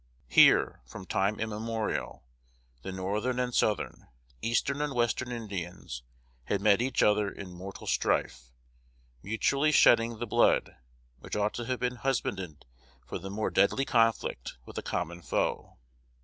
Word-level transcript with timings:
Here, 0.29 0.81
from 0.83 1.05
time 1.05 1.39
immemorial, 1.39 2.23
the 2.81 2.91
northern 2.91 3.37
and 3.39 3.53
southern, 3.53 4.07
the 4.29 4.49
eastern 4.49 4.81
and 4.81 4.95
western 4.95 5.31
Indians 5.31 6.01
had 6.45 6.59
met 6.59 6.81
each 6.81 7.03
other 7.03 7.29
in 7.29 7.53
mortal 7.53 7.85
strife, 7.85 8.51
mutually 9.21 9.71
shedding 9.71 10.17
the 10.17 10.25
blood 10.25 10.75
which 11.19 11.35
ought 11.35 11.53
to 11.53 11.65
have 11.65 11.79
been 11.79 11.97
husbanded 11.97 12.65
for 13.05 13.19
the 13.19 13.29
more 13.29 13.51
deadly 13.51 13.85
conflict 13.85 14.57
with 14.65 14.75
a 14.79 14.81
common 14.81 15.21
foe. 15.21 15.77